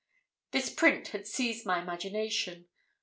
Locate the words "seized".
1.27-1.63